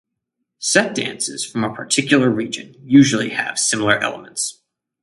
Set 0.57 0.95
dances 0.95 1.45
from 1.45 1.63
a 1.63 1.75
particular 1.75 2.27
region 2.31 2.75
usually 2.81 3.29
have 3.29 3.59
similar 3.59 3.99
elements. 3.99 4.63